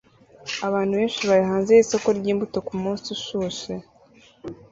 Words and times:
Abantu 0.67 0.93
benshi 0.99 1.21
bari 1.29 1.43
hanze 1.51 1.69
yisoko 1.73 2.07
ryimbuto 2.19 2.57
kumunsi 2.67 3.05
ushushe 3.15 3.71